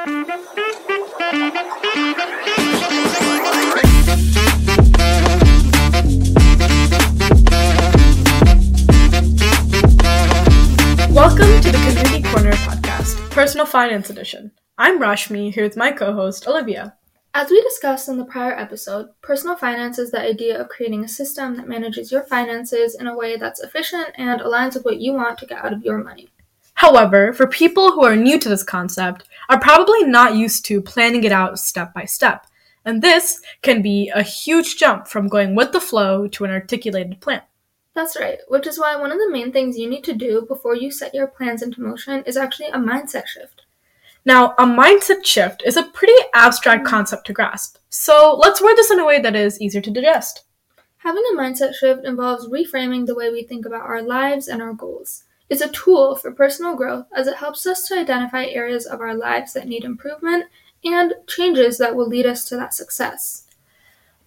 [0.00, 0.16] Welcome
[11.60, 14.52] to the Community Corner podcast, Personal Finance Edition.
[14.78, 16.96] I'm Rashmi, here with my co host, Olivia.
[17.34, 21.08] As we discussed in the prior episode, personal finance is the idea of creating a
[21.08, 25.12] system that manages your finances in a way that's efficient and aligns with what you
[25.12, 26.30] want to get out of your money.
[26.80, 31.24] However, for people who are new to this concept, are probably not used to planning
[31.24, 32.46] it out step by step.
[32.86, 37.20] And this can be a huge jump from going with the flow to an articulated
[37.20, 37.42] plan.
[37.94, 40.74] That's right, which is why one of the main things you need to do before
[40.74, 43.60] you set your plans into motion is actually a mindset shift.
[44.24, 48.90] Now, a mindset shift is a pretty abstract concept to grasp, so let's word this
[48.90, 50.44] in a way that is easier to digest.
[50.96, 54.72] Having a mindset shift involves reframing the way we think about our lives and our
[54.72, 55.24] goals.
[55.50, 59.14] It's a tool for personal growth as it helps us to identify areas of our
[59.14, 60.46] lives that need improvement
[60.84, 63.44] and changes that will lead us to that success.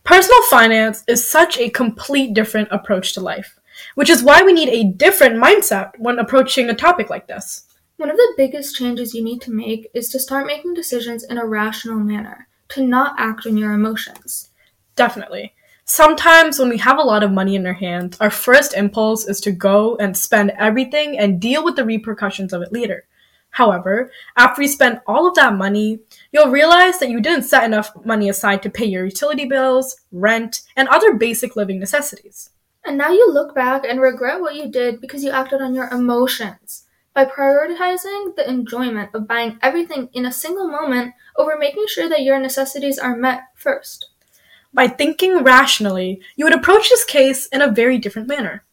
[0.03, 3.58] Personal finance is such a complete different approach to life,
[3.95, 7.64] which is why we need a different mindset when approaching a topic like this.
[7.95, 11.38] One of the biggest changes you need to make is to start making decisions in
[11.38, 14.50] a rational manner, to not act on your emotions.
[14.98, 15.53] Definitely.
[15.86, 19.42] Sometimes when we have a lot of money in our hands, our first impulse is
[19.42, 23.03] to go and spend everything and deal with the repercussions of it later.
[23.50, 26.00] However, after you spend all of that money,
[26.31, 30.61] you'll realize that you didn't set enough money aside to pay your utility bills, rent,
[30.78, 32.50] and other basic living necessities.
[32.86, 35.89] And now you look back and regret what you did because you acted on your
[35.89, 42.09] emotions by prioritizing the enjoyment of buying everything in a single moment over making sure
[42.09, 44.08] that your necessities are met first.
[44.74, 48.64] By thinking rationally, you would approach this case in a very different manner.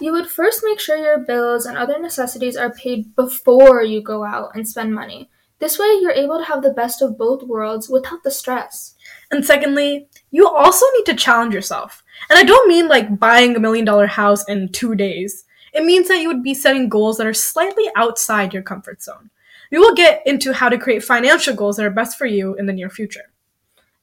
[0.00, 4.24] You would first make sure your bills and other necessities are paid before you go
[4.24, 5.28] out and spend money.
[5.58, 8.94] This way, you're able to have the best of both worlds without the stress.
[9.30, 12.02] And secondly, you also need to challenge yourself.
[12.28, 15.44] And I don't mean like buying a million dollar house in two days.
[15.72, 19.30] It means that you would be setting goals that are slightly outside your comfort zone.
[19.70, 22.66] We will get into how to create financial goals that are best for you in
[22.66, 23.32] the near future.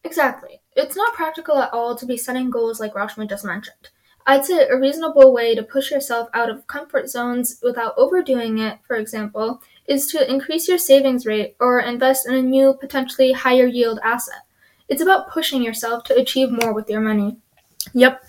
[0.03, 0.58] Exactly.
[0.75, 3.89] It's not practical at all to be setting goals like Rashmi just mentioned.
[4.25, 8.77] I'd say a reasonable way to push yourself out of comfort zones without overdoing it,
[8.85, 13.65] for example, is to increase your savings rate or invest in a new, potentially higher
[13.65, 14.43] yield asset.
[14.87, 17.37] It's about pushing yourself to achieve more with your money.
[17.93, 18.23] Yep.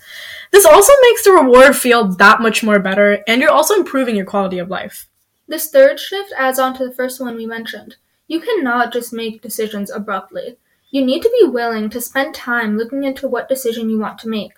[0.51, 4.25] This also makes the reward feel that much more better, and you're also improving your
[4.25, 5.07] quality of life.
[5.47, 7.97] This third shift adds on to the first one we mentioned.
[8.27, 10.57] You cannot just make decisions abruptly.
[10.91, 14.29] You need to be willing to spend time looking into what decision you want to
[14.29, 14.51] make.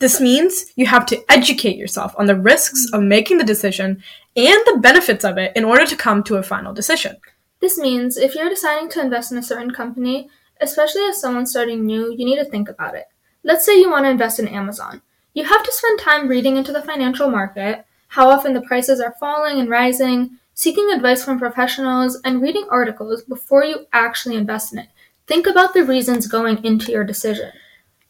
[0.00, 4.02] This means you have to educate yourself on the risks of making the decision
[4.36, 7.16] and the benefits of it in order to come to a final decision.
[7.60, 10.28] This means if you're deciding to invest in a certain company,
[10.60, 13.06] especially as someone starting new, you need to think about it.
[13.42, 15.00] Let's say you want to invest in Amazon.
[15.32, 19.14] You have to spend time reading into the financial market, how often the prices are
[19.18, 24.80] falling and rising, seeking advice from professionals, and reading articles before you actually invest in
[24.80, 24.88] it.
[25.32, 27.52] Think about the reasons going into your decision.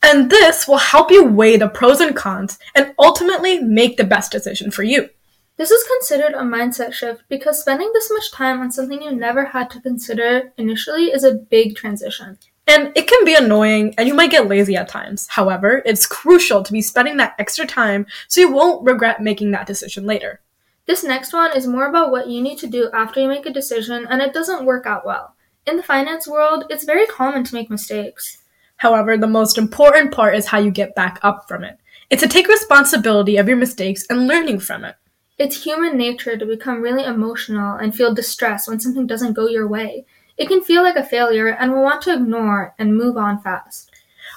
[0.02, 4.32] And this will help you weigh the pros and cons and ultimately make the best
[4.32, 5.08] decision for you.
[5.56, 9.44] This is considered a mindset shift because spending this much time on something you never
[9.44, 12.38] had to consider initially is a big transition.
[12.66, 15.28] And it can be annoying and you might get lazy at times.
[15.28, 19.68] However, it's crucial to be spending that extra time so you won't regret making that
[19.68, 20.40] decision later.
[20.86, 23.52] This next one is more about what you need to do after you make a
[23.52, 25.36] decision and it doesn't work out well.
[25.64, 28.38] In the finance world, it's very common to make mistakes.
[28.78, 31.78] However, the most important part is how you get back up from it.
[32.10, 34.96] It's to take responsibility of your mistakes and learning from it.
[35.38, 39.68] It's human nature to become really emotional and feel distressed when something doesn't go your
[39.68, 40.04] way.
[40.36, 43.92] It can feel like a failure and we'll want to ignore and move on fast.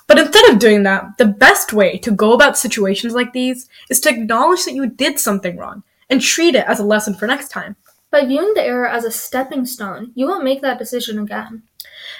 [0.05, 3.99] But instead of doing that, the best way to go about situations like these is
[4.01, 7.49] to acknowledge that you did something wrong and treat it as a lesson for next
[7.49, 7.75] time.
[8.15, 11.63] By viewing the error as a stepping stone, you won't make that decision again.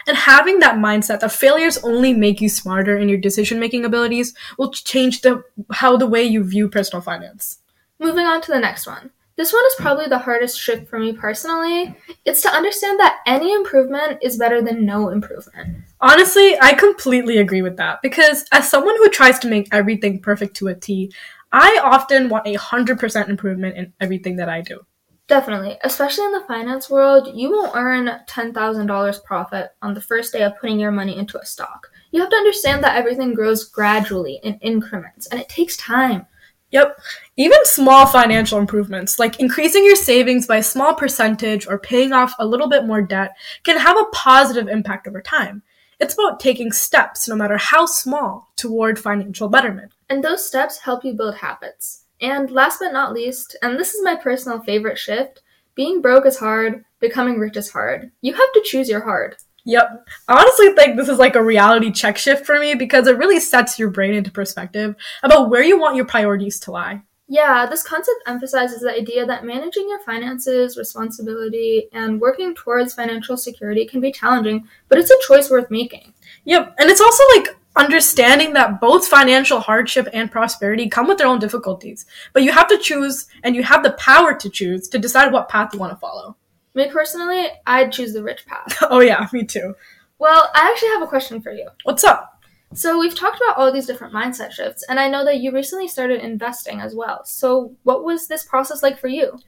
[0.06, 4.34] And having that mindset that failures only make you smarter in your decision making abilities
[4.58, 7.60] will change the how the way you view personal finance.
[7.98, 9.12] Moving on to the next one.
[9.38, 11.96] This one is probably the hardest shift for me personally.
[12.25, 15.78] It's to understand that any improvement is better than no improvement.
[16.02, 20.58] Honestly, I completely agree with that because as someone who tries to make everything perfect
[20.58, 21.14] to a T,
[21.54, 24.86] I often want a 100% improvement in everything that I do.
[25.27, 25.77] Definitely.
[25.83, 30.57] Especially in the finance world, you won't earn $10,000 profit on the first day of
[30.60, 31.89] putting your money into a stock.
[32.12, 36.27] You have to understand that everything grows gradually in increments and it takes time.
[36.72, 37.00] Yep.
[37.38, 42.36] Even small financial improvements, like increasing your savings by a small percentage or paying off
[42.38, 45.63] a little bit more debt, can have a positive impact over time.
[46.00, 49.94] It's about taking steps, no matter how small, toward financial betterment.
[50.10, 52.05] And those steps help you build habits.
[52.22, 55.42] And last but not least, and this is my personal favorite shift,
[55.76, 58.12] being broke is hard, becoming rich is hard.
[58.22, 59.36] You have to choose your hard.
[59.66, 60.08] Yep.
[60.28, 63.40] I honestly think this is like a reality check shift for me because it really
[63.40, 67.02] sets your brain into perspective about where you want your priorities to lie.
[67.28, 73.36] Yeah, this concept emphasizes the idea that managing your finances, responsibility, and working towards financial
[73.36, 76.14] security can be challenging, but it's a choice worth making.
[76.44, 76.76] Yep.
[76.78, 81.39] And it's also like understanding that both financial hardship and prosperity come with their own
[81.39, 82.06] difficulties.
[82.33, 85.50] But you have to choose and you have the power to choose to decide what
[85.50, 86.36] path you want to follow.
[86.74, 88.77] Me personally, I'd choose the rich path.
[88.89, 89.75] oh yeah, me too.
[90.19, 91.68] Well, I actually have a question for you.
[91.83, 92.31] What's up?
[92.74, 95.88] So, we've talked about all these different mindset shifts, and I know that you recently
[95.88, 97.24] started investing as well.
[97.24, 99.39] So, what was this process like for you?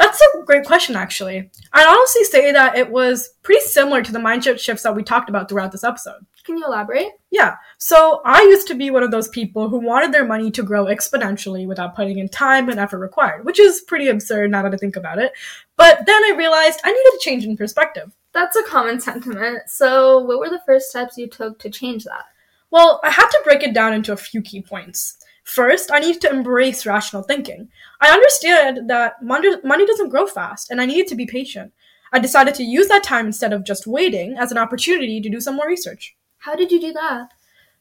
[0.00, 1.50] That's a great question, actually.
[1.74, 5.28] I'd honestly say that it was pretty similar to the mindset shifts that we talked
[5.28, 6.24] about throughout this episode.
[6.42, 7.10] Can you elaborate?
[7.30, 7.56] Yeah.
[7.76, 10.86] So I used to be one of those people who wanted their money to grow
[10.86, 14.78] exponentially without putting in time and effort required, which is pretty absurd now that I
[14.78, 15.32] think about it.
[15.76, 18.10] But then I realized I needed a change in perspective.
[18.32, 19.68] That's a common sentiment.
[19.68, 22.24] So, what were the first steps you took to change that?
[22.70, 25.18] Well, I had to break it down into a few key points.
[25.50, 27.70] First, I needed to embrace rational thinking.
[28.00, 31.72] I understood that money, money doesn't grow fast, and I needed to be patient.
[32.12, 35.40] I decided to use that time instead of just waiting as an opportunity to do
[35.40, 36.14] some more research.
[36.38, 37.32] How did you do that?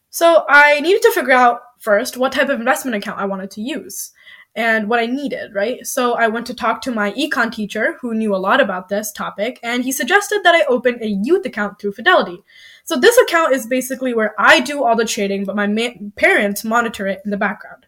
[0.10, 3.62] So, I needed to figure out first what type of investment account I wanted to
[3.62, 4.14] use
[4.60, 5.88] and what I needed, right?
[5.88, 9.10] So I went to talk to my econ teacher who knew a lot about this
[9.10, 12.44] topic, and he suggested that I open a youth account through Fidelity.
[12.84, 16.66] So this account is basically where I do all the trading, but my ma- parents
[16.66, 17.86] monitor it in the background.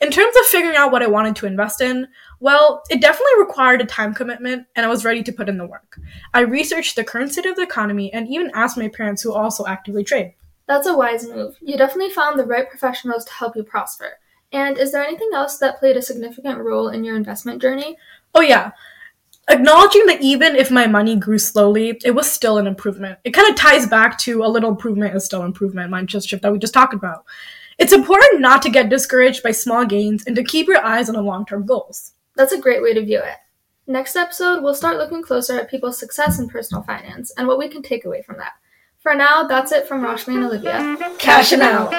[0.00, 2.06] In terms of figuring out what I wanted to invest in,
[2.38, 5.66] well, it definitely required a time commitment, and I was ready to put in the
[5.66, 5.98] work.
[6.32, 9.66] I researched the current state of the economy and even asked my parents who also
[9.66, 10.34] actively trade.
[10.68, 11.56] That's a wise move.
[11.60, 14.18] You definitely found the right professionals to help you prosper.
[14.54, 17.98] And is there anything else that played a significant role in your investment journey?
[18.36, 18.70] Oh, yeah.
[19.48, 23.18] Acknowledging that even if my money grew slowly, it was still an improvement.
[23.24, 26.52] It kind of ties back to a little improvement is still improvement mindset shift that
[26.52, 27.24] we just talked about.
[27.78, 31.16] It's important not to get discouraged by small gains and to keep your eyes on
[31.16, 32.12] the long term goals.
[32.36, 33.36] That's a great way to view it.
[33.88, 37.68] Next episode, we'll start looking closer at people's success in personal finance and what we
[37.68, 38.52] can take away from that.
[39.00, 40.96] For now, that's it from Rashmi and Olivia.
[41.18, 41.90] Cashing out.